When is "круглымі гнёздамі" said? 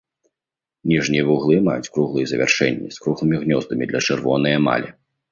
3.03-3.83